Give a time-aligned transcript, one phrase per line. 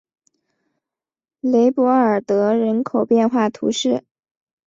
[1.41, 4.03] 雷博尔德人口变化图示